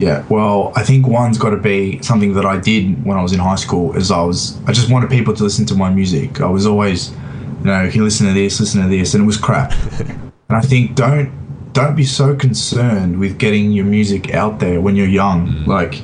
[0.00, 3.32] Yeah, well, I think one's got to be something that I did when I was
[3.32, 3.96] in high school.
[3.96, 6.40] Is I was I just wanted people to listen to my music.
[6.40, 7.10] I was always,
[7.60, 9.72] you know, can you listen to this, listen to this, and it was crap.
[10.00, 11.30] and I think don't
[11.72, 15.46] don't be so concerned with getting your music out there when you're young.
[15.46, 15.66] Mm.
[15.68, 16.02] Like,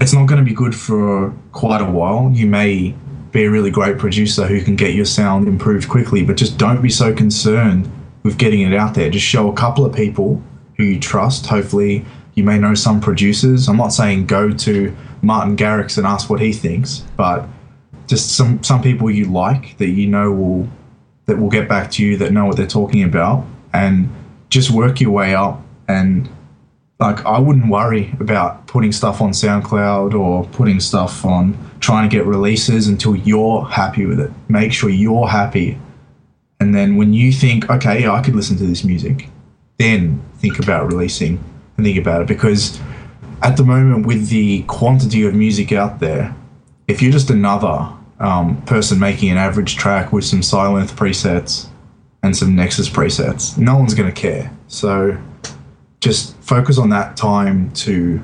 [0.00, 2.32] it's not going to be good for quite a while.
[2.34, 2.96] You may
[3.30, 6.82] be a really great producer who can get your sound improved quickly, but just don't
[6.82, 7.88] be so concerned
[8.22, 9.10] with getting it out there.
[9.10, 10.42] Just show a couple of people
[10.76, 11.46] who you trust.
[11.46, 12.04] Hopefully,
[12.34, 13.68] you may know some producers.
[13.68, 17.46] I'm not saying go to Martin Garrix and ask what he thinks, but
[18.06, 20.68] just some some people you like that you know will
[21.26, 24.08] that will get back to you that know what they're talking about and
[24.48, 26.28] just work your way up and
[26.98, 32.16] like I wouldn't worry about putting stuff on SoundCloud or putting stuff on trying to
[32.16, 34.32] get releases until you're happy with it.
[34.48, 35.78] Make sure you're happy.
[36.60, 39.28] And then when you think, okay, I could listen to this music,
[39.78, 41.42] then think about releasing
[41.76, 42.80] and think about it because
[43.42, 46.34] at the moment with the quantity of music out there,
[46.88, 51.68] if you're just another um, person making an average track with some Sylenth presets
[52.22, 54.50] and some Nexus presets, no one's going to care.
[54.66, 55.16] So
[56.00, 58.20] just focus on that time to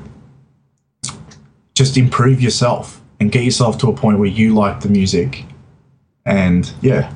[1.75, 5.45] just improve yourself and get yourself to a point where you like the music.
[6.27, 7.13] And yeah,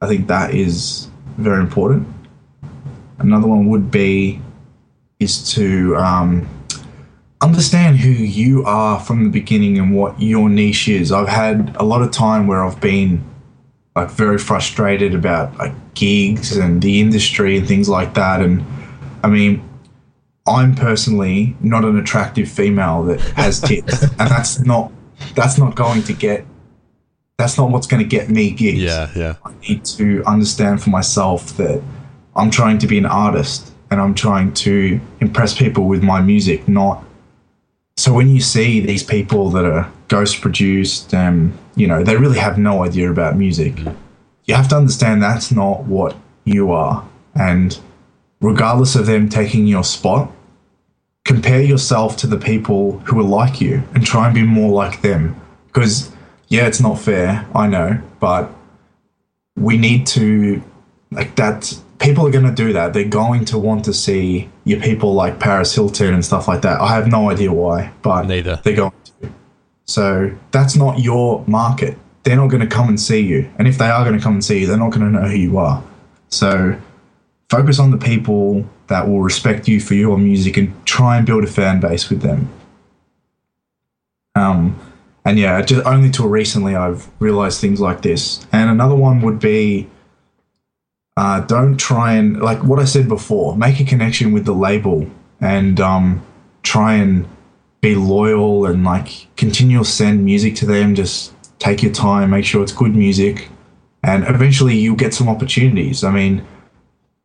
[0.00, 2.06] I think that is very important.
[3.18, 4.40] Another one would be
[5.18, 6.48] is to um,
[7.40, 11.10] understand who you are from the beginning and what your niche is.
[11.10, 13.24] I've had a lot of time where I've been
[13.96, 18.64] like very frustrated about like gigs and the industry and things like that, and
[19.24, 19.68] I mean,
[20.46, 24.92] I'm personally not an attractive female that has tits, and that's not
[25.34, 26.46] that's not going to get
[27.38, 28.80] that's not what's going to get me gigs.
[28.80, 29.36] Yeah, yeah.
[29.44, 31.82] I need to understand for myself that
[32.36, 36.68] I'm trying to be an artist and I'm trying to impress people with my music,
[36.68, 37.04] not
[37.98, 42.38] so when you see these people that are ghost produced and you know they really
[42.38, 43.96] have no idea about music, mm.
[44.44, 47.04] you have to understand that's not what you are.
[47.34, 47.76] And
[48.40, 50.30] regardless of them taking your spot,
[51.24, 55.02] compare yourself to the people who are like you and try and be more like
[55.02, 55.34] them.
[55.66, 56.12] Because,
[56.48, 58.50] yeah, it's not fair, I know, but
[59.56, 60.62] we need to,
[61.10, 61.80] like, that.
[61.98, 62.92] People are going to do that.
[62.92, 66.80] They're going to want to see your people like Paris Hilton and stuff like that.
[66.80, 69.32] I have no idea why, but neither they're going to.
[69.84, 71.98] So that's not your market.
[72.22, 73.50] They're not going to come and see you.
[73.58, 75.26] And if they are going to come and see you, they're not going to know
[75.26, 75.82] who you are.
[76.28, 76.78] So
[77.50, 81.42] focus on the people that will respect you for your music and try and build
[81.42, 82.48] a fan base with them.
[84.36, 84.78] Um,
[85.28, 88.46] and yeah, just only till recently I've realized things like this.
[88.50, 89.86] And another one would be
[91.18, 95.06] uh, don't try and like what I said before, make a connection with the label
[95.38, 96.24] and um,
[96.62, 97.28] try and
[97.82, 100.94] be loyal and like continue to send music to them.
[100.94, 103.50] Just take your time, make sure it's good music,
[104.02, 106.04] and eventually you'll get some opportunities.
[106.04, 106.46] I mean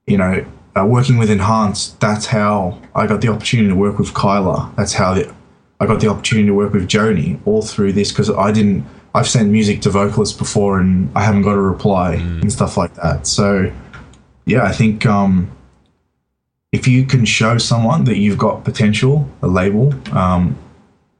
[0.07, 4.09] you know, uh, working with Enhanced, that's how I got the opportunity to work with
[4.09, 4.75] Kyler.
[4.75, 5.33] That's how the,
[5.79, 8.85] I got the opportunity to work with Joni all through this because I didn't.
[9.15, 12.41] I've sent music to vocalists before and I haven't got a reply mm.
[12.41, 13.27] and stuff like that.
[13.27, 13.71] So,
[14.45, 15.51] yeah, I think um,
[16.71, 20.57] if you can show someone that you've got potential, a label, um,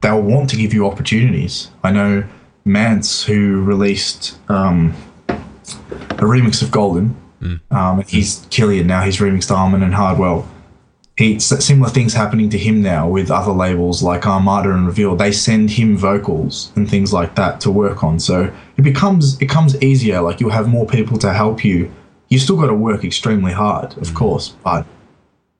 [0.00, 1.70] they'll want to give you opportunities.
[1.84, 2.24] I know
[2.64, 4.92] Mance, who released um,
[5.28, 7.60] a remix of Golden, Mm.
[7.70, 9.02] Um, he's Killian now.
[9.02, 10.48] He's remixed Armin and Hardwell.
[11.16, 15.14] He similar things happening to him now with other labels like Armada and Reveal.
[15.14, 18.18] They send him vocals and things like that to work on.
[18.18, 20.20] So it becomes it comes easier.
[20.20, 21.92] Like you'll have more people to help you.
[22.30, 24.14] You still got to work extremely hard, of mm.
[24.14, 24.86] course, but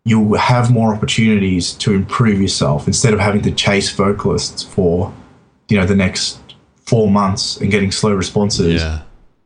[0.05, 5.15] you'll have more opportunities to improve yourself instead of having to chase vocalists for
[5.69, 6.41] you know the next
[6.83, 8.83] four months and getting slow responses.
[8.83, 9.03] Yeah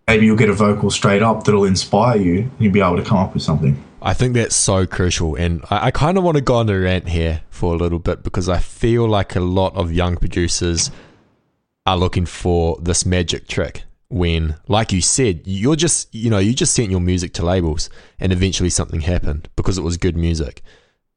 [0.09, 3.05] maybe you'll get a vocal straight up that'll inspire you and you'll be able to
[3.05, 3.85] come up with something.
[4.01, 5.35] I think that's so crucial.
[5.35, 7.99] And I, I kind of want to go on a rant here for a little
[7.99, 10.91] bit because I feel like a lot of young producers
[11.87, 16.55] are looking for this magic trick when, like you said, you're just, you know, you
[16.55, 20.63] just sent your music to labels and eventually something happened because it was good music.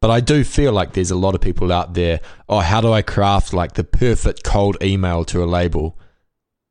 [0.02, 2.92] But I do feel like there's a lot of people out there, oh, how do
[2.92, 5.98] I craft like the perfect cold email to a label?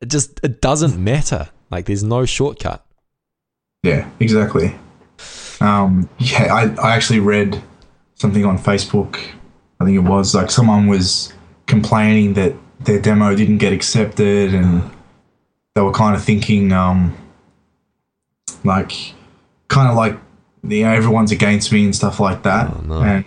[0.01, 2.85] It just, it doesn't matter like there's no shortcut.
[3.83, 4.75] Yeah, exactly.
[5.61, 7.63] Um, yeah, I, I actually read
[8.15, 9.17] something on Facebook.
[9.81, 11.33] I think it was like someone was
[11.67, 14.91] complaining that their demo didn't get accepted, and
[15.75, 17.17] they were kind of thinking, um,
[18.65, 18.93] like,
[19.69, 20.19] kind of like
[20.63, 22.71] you know, everyone's against me and stuff like that.
[22.71, 23.03] Oh, no.
[23.03, 23.25] And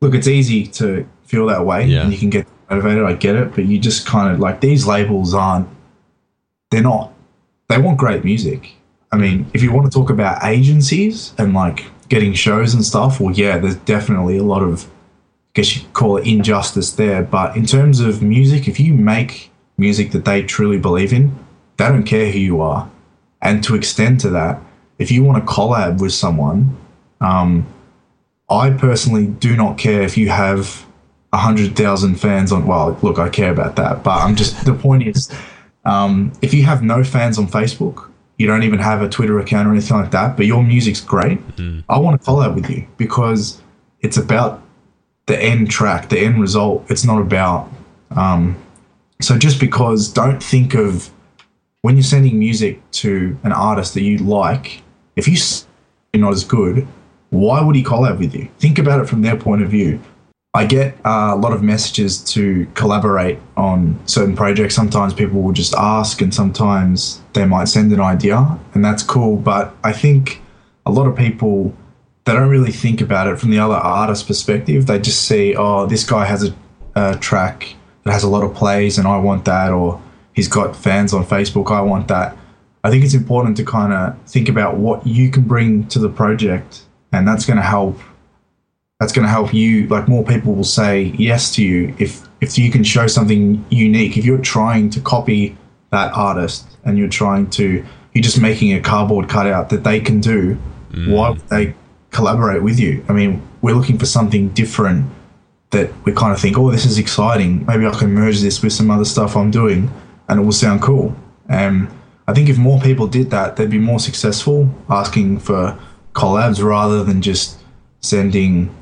[0.00, 2.02] look, it's easy to feel that way, Yeah.
[2.02, 3.04] and you can get motivated.
[3.04, 5.68] I get it, but you just kind of like these labels aren't.
[6.70, 7.12] They're not.
[7.68, 8.72] They want great music.
[9.10, 13.20] I mean, if you want to talk about agencies and like getting shows and stuff,
[13.20, 14.88] well, yeah, there's definitely a lot of, I
[15.54, 17.22] guess you call it injustice there.
[17.22, 21.36] But in terms of music, if you make music that they truly believe in,
[21.76, 22.90] they don't care who you are.
[23.40, 24.60] And to extend to that,
[24.98, 26.76] if you want to collab with someone,
[27.20, 27.66] um,
[28.50, 30.84] I personally do not care if you have
[31.32, 32.66] a hundred thousand fans on.
[32.66, 35.30] Well, look, I care about that, but I'm just the point is,
[35.84, 39.68] um, if you have no fans on Facebook, you don't even have a Twitter account
[39.68, 41.40] or anything like that, but your music's great.
[41.88, 43.60] I want to collab with you because
[44.00, 44.62] it's about
[45.26, 46.86] the end track, the end result.
[46.88, 47.68] It's not about.
[48.12, 48.56] Um,
[49.20, 51.10] so just because, don't think of
[51.82, 54.82] when you're sending music to an artist that you like,
[55.16, 56.86] if you're not as good,
[57.30, 58.48] why would he collab with you?
[58.58, 60.00] Think about it from their point of view.
[60.58, 64.74] I get uh, a lot of messages to collaborate on certain projects.
[64.74, 69.36] Sometimes people will just ask, and sometimes they might send an idea, and that's cool.
[69.36, 70.42] But I think
[70.84, 71.76] a lot of people
[72.24, 74.86] they don't really think about it from the other artist perspective.
[74.86, 76.52] They just see, oh, this guy has a,
[76.96, 80.02] a track that has a lot of plays, and I want that, or
[80.34, 82.36] he's got fans on Facebook, I want that.
[82.82, 86.08] I think it's important to kind of think about what you can bring to the
[86.08, 86.82] project,
[87.12, 88.00] and that's going to help.
[89.00, 89.86] That's going to help you.
[89.86, 94.16] Like more people will say yes to you if if you can show something unique.
[94.16, 95.56] If you're trying to copy
[95.90, 100.20] that artist and you're trying to, you're just making a cardboard cutout that they can
[100.20, 100.58] do.
[100.90, 101.12] Mm.
[101.12, 101.74] Why would they
[102.10, 103.04] collaborate with you?
[103.08, 105.10] I mean, we're looking for something different
[105.70, 107.66] that we kind of think, oh, this is exciting.
[107.66, 109.90] Maybe I can merge this with some other stuff I'm doing,
[110.28, 111.14] and it will sound cool.
[111.48, 111.88] And
[112.26, 115.78] I think if more people did that, they'd be more successful asking for
[116.14, 117.58] collabs rather than just
[118.00, 118.74] sending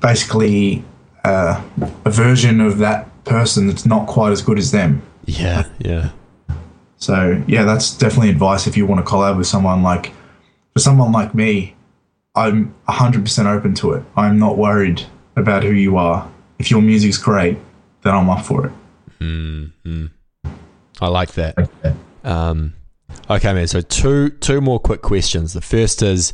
[0.00, 0.84] basically
[1.24, 1.62] uh,
[2.04, 5.02] a version of that person that's not quite as good as them.
[5.26, 6.10] Yeah, yeah.
[6.96, 10.12] So yeah, that's definitely advice if you want to collab with someone like
[10.72, 11.74] for someone like me,
[12.34, 14.04] I'm 100% open to it.
[14.16, 15.02] I'm not worried
[15.36, 16.30] about who you are.
[16.58, 17.58] If your music's great,
[18.02, 18.72] then I'm up for it.
[19.18, 20.06] Hmm.
[21.00, 21.56] I like that.
[22.24, 22.74] Um,
[23.28, 23.66] okay, man.
[23.66, 25.54] So two two more quick questions.
[25.54, 26.32] The first is,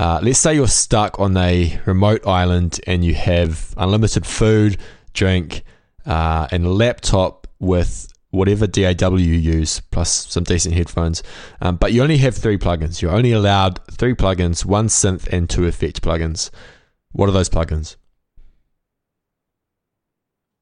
[0.00, 4.78] uh, let's say you're stuck on a remote island and you have unlimited food,
[5.12, 5.62] drink,
[6.06, 11.22] uh, and a laptop with whatever DAW you use, plus some decent headphones.
[11.60, 13.02] Um, but you only have three plugins.
[13.02, 16.48] You're only allowed three plugins: one synth and two effect plugins.
[17.12, 17.96] What are those plugins?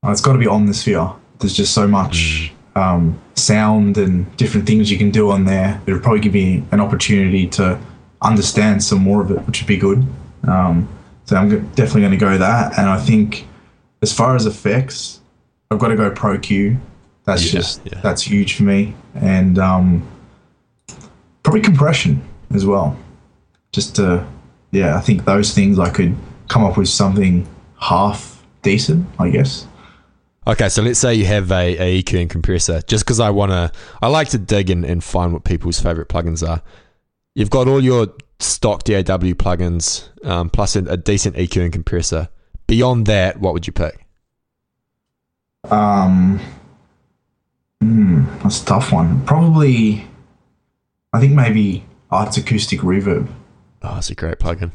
[0.05, 1.17] Uh, It's got to be Omnisphere.
[1.39, 5.81] There's just so much um, sound and different things you can do on there.
[5.87, 7.79] It'll probably give me an opportunity to
[8.23, 10.07] understand some more of it, which would be good.
[10.47, 10.89] Um,
[11.25, 12.79] so I'm definitely going to go that.
[12.79, 13.47] And I think
[14.03, 15.21] as far as effects,
[15.71, 16.79] I've got to go Pro Q.
[17.25, 18.01] That's Yeah, just yeah.
[18.01, 18.95] that's huge for me.
[19.15, 20.09] And um,
[21.43, 22.23] probably compression
[22.55, 22.97] as well.
[23.73, 24.27] Just to
[24.71, 26.17] yeah, I think those things I could
[26.49, 27.47] come up with something
[27.81, 29.67] half decent, I guess.
[30.47, 32.81] Okay, so let's say you have a, a EQ and compressor.
[32.83, 36.09] Just because I want to, I like to dig and, and find what people's favorite
[36.09, 36.63] plugins are.
[37.39, 38.09] You've got all your
[38.41, 42.31] stock DAW plugins, um, plus a, a decent EQ and compressor.
[42.67, 44.05] Beyond that, what would you pick?
[45.71, 46.41] Um,
[47.81, 49.25] hmm, that's a tough one.
[49.25, 50.05] Probably,
[51.13, 53.29] I think maybe Arts Acoustic Reverb.
[53.83, 54.73] Oh, it's a great plugin.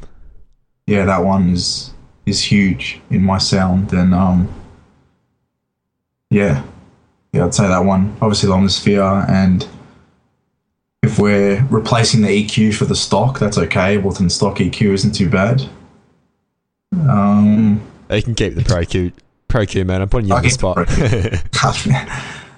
[0.86, 1.92] Yeah, that one is
[2.24, 4.48] is huge in my sound, and um,
[6.30, 6.64] yeah,
[7.34, 8.16] yeah, I'd say that one.
[8.22, 9.68] Obviously, Omnisphere, and
[11.14, 13.98] if we're replacing the EQ for the stock, that's okay.
[13.98, 15.62] Ableton stock EQ isn't too bad.
[16.92, 19.12] Um, You can keep the Pro Q,
[19.46, 20.02] Pro Q, man.
[20.02, 20.88] I'm putting you on the spot.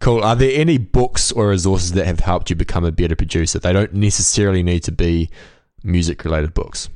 [0.00, 0.24] Cool.
[0.24, 3.60] Are there any books or resources that have helped you become a better producer?
[3.60, 5.30] They don't necessarily need to be
[5.84, 6.88] music related books.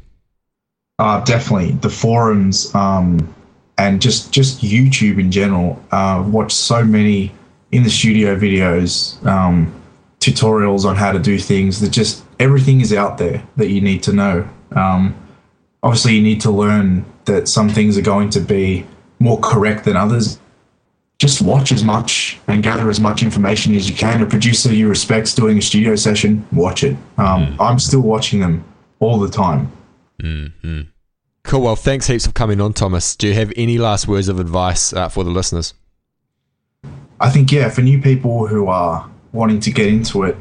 [0.99, 3.33] Uh, definitely the forums um,
[3.79, 5.81] and just just YouTube in general.
[5.93, 7.33] Uh, watch so many
[7.71, 9.73] in the studio videos, um,
[10.27, 11.81] tutorials on how to do things.
[11.81, 14.49] That just everything is out there that you need to know.
[14.73, 15.15] Um,
[15.83, 18.87] obviously, you need to learn that some things are going to be
[19.19, 20.39] more correct than others.
[21.19, 24.23] Just watch as much and gather as much information as you can.
[24.23, 26.97] A producer you respect's doing a studio session, watch it.
[27.17, 28.65] Um, I'm still watching them
[29.01, 29.73] all the time.
[31.45, 31.63] Cool.
[31.63, 33.17] Well, thanks heaps for coming on, Thomas.
[33.17, 35.73] Do you have any last words of advice uh, for the listeners?
[37.19, 40.37] I think yeah, for new people who are wanting to get into it,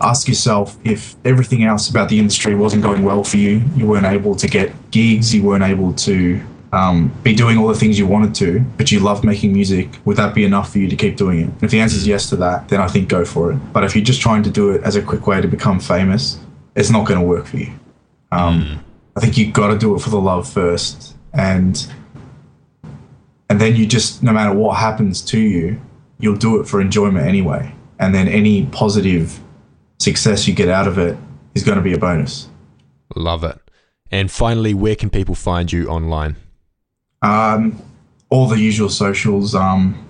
[0.00, 4.06] ask yourself if everything else about the industry wasn't going well for you, you weren't
[4.06, 6.40] able to get gigs, you weren't able to
[6.72, 10.16] um, be doing all the things you wanted to, but you love making music, would
[10.16, 11.50] that be enough for you to keep doing it?
[11.62, 13.56] If the answer is yes to that, then I think go for it.
[13.72, 16.38] But if you're just trying to do it as a quick way to become famous,
[16.74, 17.72] it's not going to work for you.
[18.32, 18.82] Um.
[19.16, 21.86] I think you've got to do it for the love first, and
[23.48, 25.80] and then you just no matter what happens to you,
[26.18, 27.74] you'll do it for enjoyment anyway.
[27.98, 29.40] And then any positive
[29.98, 31.16] success you get out of it
[31.54, 32.48] is going to be a bonus.
[33.14, 33.58] Love it.
[34.10, 36.36] And finally, where can people find you online?
[37.22, 37.82] Um,
[38.28, 39.54] all the usual socials.
[39.54, 40.06] Um,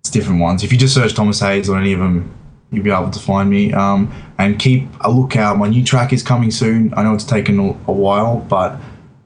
[0.00, 0.62] it's different ones.
[0.62, 2.32] If you just search Thomas Hayes on any of them,
[2.70, 3.72] you'll be able to find me.
[3.72, 5.58] Um, and keep a lookout.
[5.58, 6.94] My new track is coming soon.
[6.94, 8.78] I know it's taken a, a while, but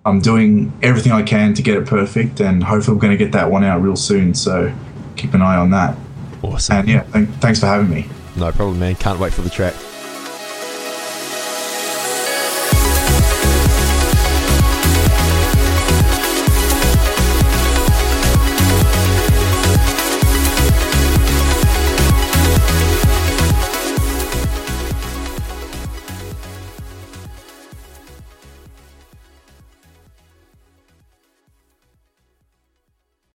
[0.04, 3.32] I'm doing everything I can to get it perfect, and hopefully, we're going to get
[3.32, 4.34] that one out real soon.
[4.34, 4.74] So
[5.16, 5.96] keep an eye on that.
[6.42, 6.76] Awesome.
[6.76, 8.08] And yeah, th- thanks for having me.
[8.36, 8.94] No problem, man.
[8.94, 9.74] Can't wait for the track.